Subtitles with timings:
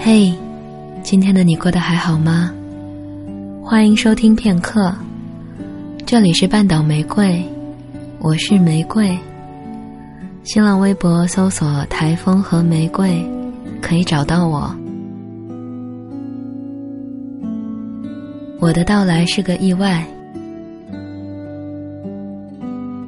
[0.00, 0.32] 嘿，
[1.02, 2.54] 今天的你过得还好吗？
[3.60, 4.94] 欢迎收听片刻，
[6.06, 7.44] 这里是半岛玫瑰，
[8.20, 9.18] 我是玫瑰。
[10.44, 13.28] 新浪微博搜索“台风和玫瑰”，
[13.82, 14.72] 可以找到我。
[18.60, 20.06] 我的到来是个意外。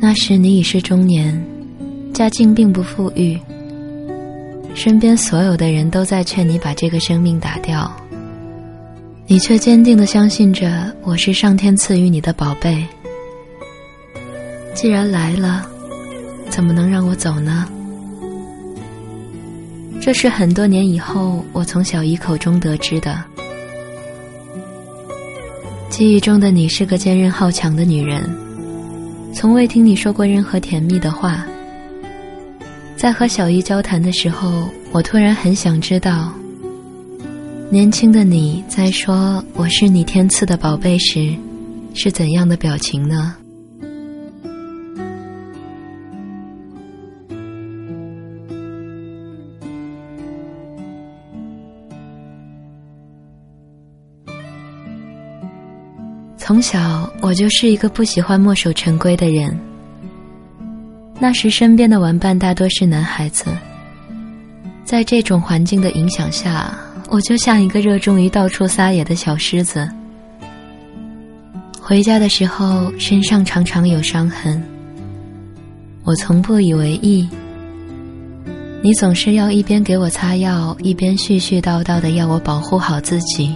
[0.00, 1.42] 那时你已是中年，
[2.12, 3.38] 家境并不富裕，
[4.74, 7.90] 身边所有的人都在劝你把这个生命打掉，
[9.26, 12.84] 你却坚定的相信着我是上天赐予你的宝贝。
[14.74, 15.66] 既然来了，
[16.48, 17.68] 怎么能让我走呢？
[20.00, 23.22] 这是很多年以后我从小姨口中得知的。
[25.90, 28.28] 记忆中的你是个坚韧好强的女人。
[29.32, 31.46] 从未听你说过任何甜蜜的话。
[33.02, 36.32] 在和小姨交谈的时候，我突然很想知道，
[37.68, 41.34] 年轻的你在说我是你天赐的宝贝时，
[41.94, 43.34] 是怎样的表情呢？
[56.36, 59.71] 从小我就是一个不喜欢墨守成规的人。
[61.22, 63.44] 那时身边的玩伴大多是男孩子，
[64.84, 66.76] 在这种环境的影响下，
[67.10, 69.88] 我就像一个热衷于到处撒野的小狮子。
[71.80, 74.60] 回家的时候身上常常有伤痕，
[76.02, 77.28] 我从不以为意。
[78.82, 83.54] 你总是要一边给我擦药，一边絮絮叨叨的要我保护好自己。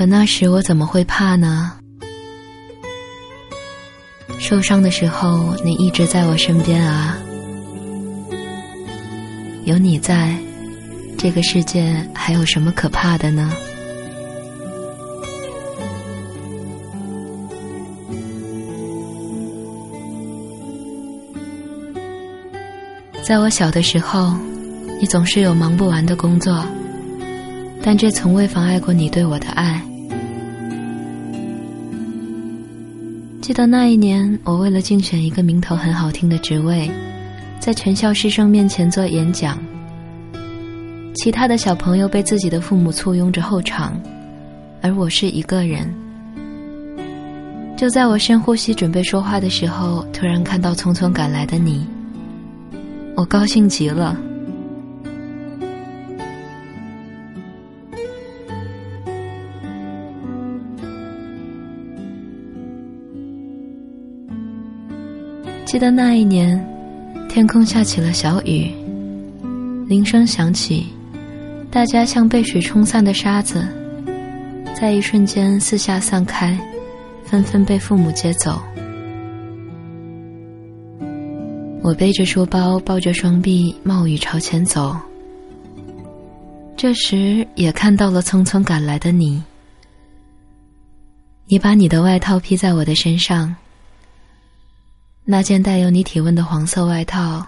[0.00, 1.72] 可那时我怎么会怕呢？
[4.38, 7.18] 受伤的时候，你一直在我身边啊。
[9.66, 10.34] 有你在，
[11.18, 13.52] 这个世界还有什么可怕的呢？
[23.22, 24.34] 在我小的时候，
[24.98, 26.64] 你总是有忙不完的工作，
[27.82, 29.78] 但这从未妨碍过你对我的爱。
[33.40, 36.90] 记得那一年，我为了竞选一个名头很好听的职位，
[37.58, 39.58] 在全校师生面前做演讲。
[41.14, 43.98] 其他的小朋友被自己的父母簇拥着候场，
[44.82, 45.92] 而我是一个人。
[47.78, 51.86] 就在我深呼吸准备说话的时候，突然看到匆匆赶来的你，
[53.16, 54.14] 我高兴极了。
[65.70, 66.58] 记得那一年，
[67.28, 68.72] 天空下起了小雨，
[69.86, 70.88] 铃声响起，
[71.70, 73.64] 大家像被水冲散的沙子，
[74.74, 76.58] 在一瞬间四下散开，
[77.22, 78.60] 纷纷被父母接走。
[81.84, 84.96] 我背着书包，抱着双臂，冒雨朝前走。
[86.76, 89.40] 这时，也看到了匆匆赶来的你，
[91.46, 93.54] 你把你的外套披在我的身上。
[95.32, 97.46] 那件带有你体温的黄色外套，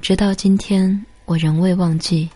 [0.00, 2.30] 直到今天我仍未忘记。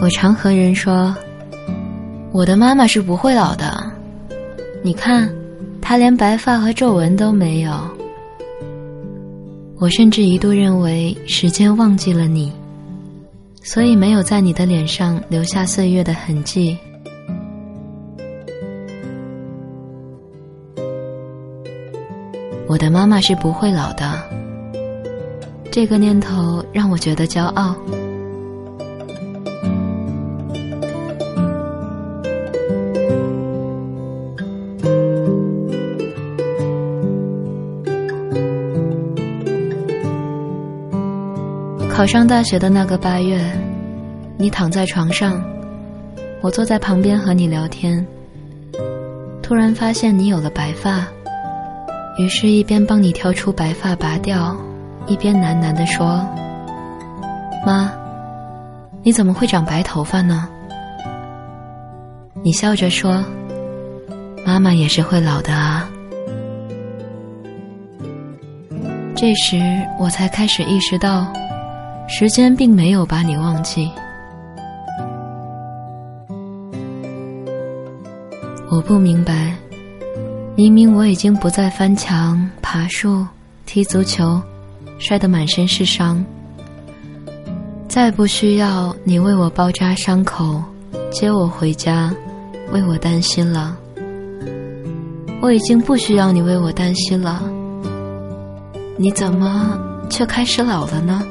[0.00, 1.14] 我常和人说，
[2.32, 3.88] 我的妈妈是不会老的。
[4.82, 5.32] 你看，
[5.80, 7.70] 她连白发和皱纹都没有。
[9.80, 12.52] 我甚至一度认为时间忘记了你，
[13.62, 16.76] 所以没有在你的脸上留下岁月的痕迹。
[22.66, 24.20] 我的妈妈是不会老的，
[25.70, 27.76] 这个念头让我觉得骄傲。
[41.98, 43.36] 考上大学的那个八月，
[44.36, 45.42] 你躺在床上，
[46.40, 48.06] 我坐在旁边和你聊天。
[49.42, 51.04] 突然发现你有了白发，
[52.16, 54.56] 于是，一边帮你挑出白发拔掉，
[55.08, 56.24] 一边喃喃地说
[57.66, 57.90] ：“妈，
[59.02, 60.48] 你怎么会长白头发呢？”
[62.44, 63.24] 你笑着说
[64.46, 65.90] ：“妈妈也是会老的啊。”
[69.16, 69.60] 这时
[69.98, 71.26] 我才开始意识到，
[72.10, 73.90] 时间并没有把你忘记。
[78.70, 79.54] 我不明白，
[80.56, 83.26] 明明我已经不再翻墙、爬树、
[83.66, 84.40] 踢足球，
[84.98, 86.24] 摔得满身是伤，
[87.88, 90.62] 再不需要你为我包扎伤口、
[91.10, 92.12] 接我回家、
[92.72, 93.76] 为我担心了。
[95.42, 97.42] 我已经不需要你为我担心了，
[98.96, 99.78] 你怎么
[100.08, 101.22] 却开始老了呢？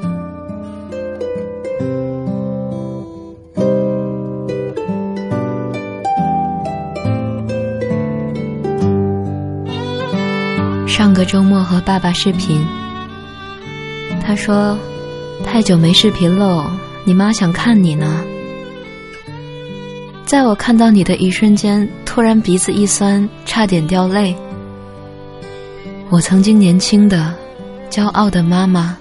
[10.97, 12.65] 上个周末和爸爸视频，
[14.19, 14.75] 他说
[15.45, 16.65] ：“太久没视频喽，
[17.05, 18.23] 你妈想看你呢。”
[20.25, 24.35] 在我看到你的一瞬间，突然鼻子一酸，差点掉泪。
[26.09, 27.31] 我曾经年轻的、
[27.91, 28.97] 骄傲的妈妈，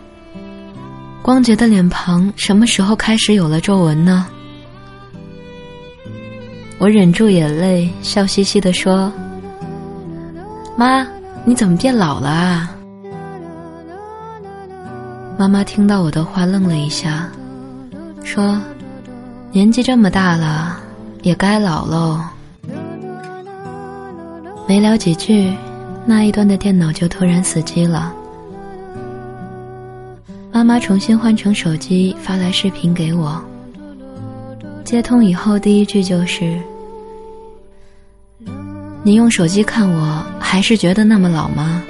[1.23, 4.27] 光洁的脸庞，什么时候开始有了皱纹呢？
[6.77, 9.11] 我忍住眼泪，笑嘻嘻地说
[10.77, 11.09] ：“妈。”
[11.49, 12.77] 你怎么变老了啊？
[15.39, 17.31] 妈妈听到我的话愣了一下，
[18.25, 18.61] 说
[19.53, 20.77] ：“年纪这么大了，
[21.23, 22.21] 也该老喽。”
[24.67, 25.55] 没聊几句，
[26.05, 28.13] 那一端的电脑就突然死机了。
[30.51, 33.41] 妈妈重新换成手机，发来视频给我。
[34.83, 36.59] 接通以后，第一句就是。
[39.07, 41.81] 你用手机看我，还是觉得那么老吗？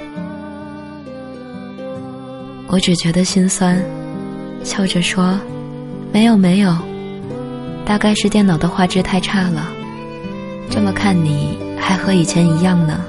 [2.67, 3.83] 我只觉得心酸，
[4.63, 5.39] 笑着说
[6.13, 6.77] ：“没有没有，
[7.83, 9.67] 大概是电脑的画质太差了，
[10.69, 13.03] 这么看你还和以前一样呢。”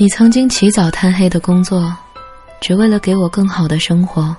[0.00, 1.94] 你曾经起早贪黑的工作，
[2.58, 4.34] 只为了给我更好的生活。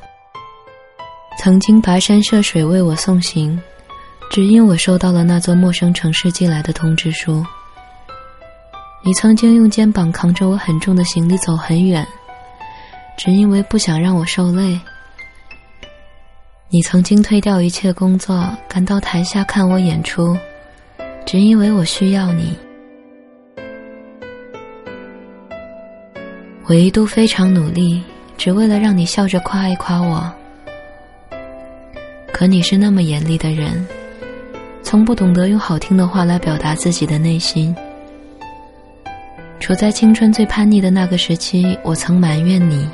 [1.37, 3.61] 曾经跋山涉水为我送行，
[4.31, 7.45] 只因我收到了那座陌生城市寄来的通知书。
[9.05, 12.07] 你曾经用肩膀扛着我很重的行李走很远，
[13.15, 14.79] 只因为不想让我受累。
[16.69, 20.35] 你曾经推掉一切工作，赶到台下看我演出，
[21.23, 22.57] 只因为我需要你。
[26.71, 28.01] 我一度非常努力，
[28.37, 30.31] 只为了让你笑着夸一夸我。
[32.31, 33.85] 可你是那么严厉的人，
[34.81, 37.75] 从不懂得用好听的话来表达自己的内心。
[39.59, 42.87] 处在青春最叛逆的那个时期，我曾埋怨你，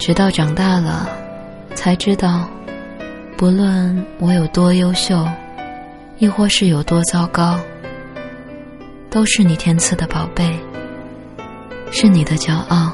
[0.00, 1.08] 直到长大了，
[1.76, 2.44] 才知道，
[3.36, 5.24] 不论我有多优秀，
[6.18, 7.56] 亦或是有多糟糕，
[9.08, 10.58] 都是你天赐的宝贝。
[11.92, 12.90] 是你的骄傲。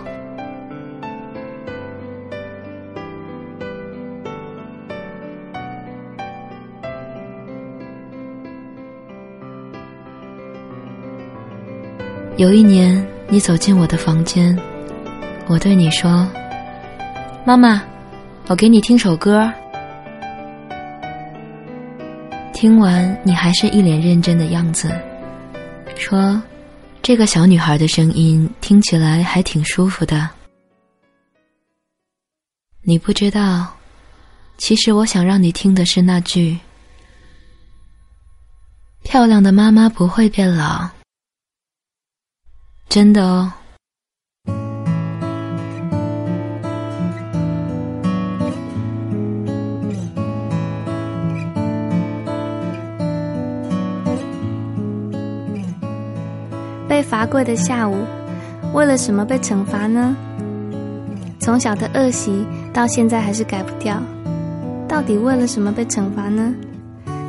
[12.37, 14.59] 有一年，你走进我的房间，
[15.47, 16.29] 我对你说
[17.47, 17.83] ：“妈妈，
[18.49, 19.51] 我给你听首歌。”
[22.53, 24.91] 听完，你还是一脸认真的样子，
[25.95, 26.43] 说。
[27.09, 30.29] 这个小女孩的声音听起来还挺舒服的。
[32.83, 33.75] 你不知道，
[34.59, 36.59] 其实我想让你听的是那句
[39.05, 40.87] ：“漂亮的妈妈不会变老。”
[42.91, 43.51] 真的哦。
[56.99, 57.95] 被罚跪的下午，
[58.75, 60.17] 为了什么被惩罚呢？
[61.39, 64.03] 从小的恶习到现在还是改不掉，
[64.89, 66.53] 到底为了什么被惩罚呢？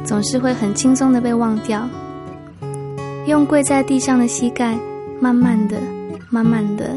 [0.04, 1.88] 总是会很轻松的被忘掉。
[3.28, 4.76] 用跪在地上的膝盖，
[5.22, 5.78] 慢慢的、
[6.32, 6.90] 慢慢的，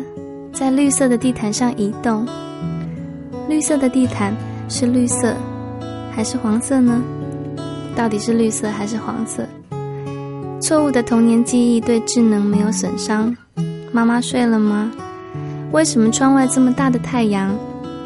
[0.50, 2.26] 在绿色的地毯上移动。
[3.50, 4.35] 绿色的地毯
[4.71, 5.35] 是绿色，
[6.11, 7.02] 还是黄色呢？
[7.95, 9.47] 到底是绿色还是黄色？
[10.62, 13.37] 错误的童年记忆对智能没有损伤。
[13.90, 14.88] 妈妈睡了吗？
[15.73, 17.52] 为什么窗外这么大的太阳，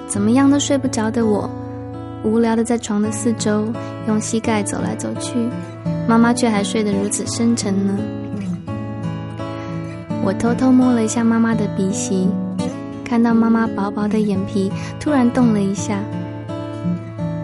[0.08, 1.50] 怎么样都睡不着的我，
[2.24, 3.68] 无聊的在床的四周
[4.08, 5.34] 用膝盖走来走去，
[6.08, 7.94] 妈妈却还睡得如此深沉呢。
[10.24, 12.26] 我偷偷摸了一下妈妈的鼻息，
[13.04, 15.98] 看到妈妈薄薄的眼皮突然动了一下，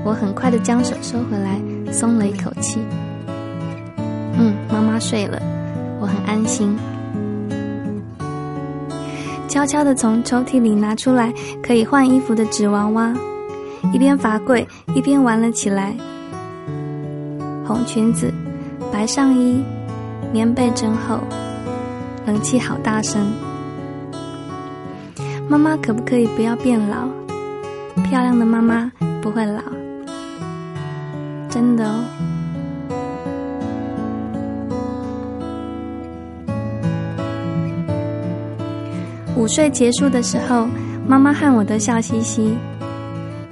[0.07, 1.61] 我很快的将手收回来，
[1.93, 2.79] 松了一口气。
[4.43, 5.41] 嗯，妈妈睡了，
[6.01, 6.77] 我很安心。
[9.47, 11.33] 悄悄的从抽屉里拿出来
[11.63, 13.15] 可以换衣服的纸娃娃，
[13.93, 15.95] 一边罚跪一边玩了起来。
[17.65, 18.35] 红裙子，
[18.91, 19.63] 白上衣，
[20.33, 21.21] 棉被真厚，
[22.27, 23.23] 冷气好大声。
[25.49, 27.07] 妈妈可不可以不要变老？
[28.11, 28.91] 漂亮的妈妈
[29.23, 29.63] 不会老，
[31.49, 32.01] 真的哦。
[39.43, 40.69] 午睡结束的时候，
[41.05, 42.57] 妈妈和我都笑嘻嘻。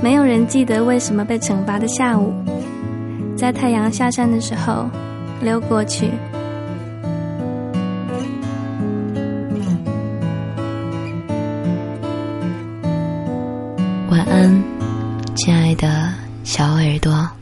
[0.00, 2.32] 没有人记得为什么被惩罚的下午，
[3.36, 4.88] 在太阳下山的时候
[5.42, 6.08] 溜过去。
[14.10, 14.62] 晚安，
[15.34, 17.39] 亲爱的小耳朵。